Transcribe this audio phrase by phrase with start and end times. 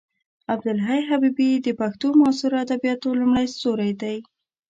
[0.53, 4.17] عبدالحی حبیبي د پښتو معاصرو ادبیاتو لومړی ستوری دی.